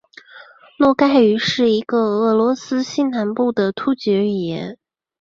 [0.79, 4.79] 诺盖语是一个俄罗斯西南部的突厥语言。